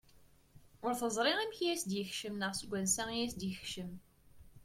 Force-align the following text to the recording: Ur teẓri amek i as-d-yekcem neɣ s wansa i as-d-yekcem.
Ur 0.85 0.93
teẓri 0.99 1.31
amek 1.41 1.57
i 1.65 1.67
as-d-yekcem 1.73 2.35
neɣ 2.37 2.51
s 2.59 2.61
wansa 2.69 3.03
i 3.11 3.19
as-d-yekcem. 3.25 3.91